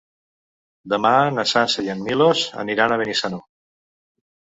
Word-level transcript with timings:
Demà 0.93 1.11
na 1.35 1.45
Sança 1.53 1.85
i 1.89 1.93
en 1.97 2.03
Milos 2.09 2.45
aniran 2.67 2.97
a 2.97 3.01
Benissanó. 3.07 3.45